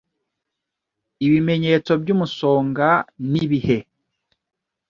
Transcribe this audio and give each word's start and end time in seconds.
Ibimenyetso 1.25 1.91
by’umusonga 2.01 2.89
nibihe 3.31 3.77